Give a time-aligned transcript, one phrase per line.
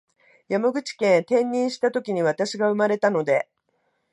[0.47, 3.47] 山口県へ転任したときに私が生まれたので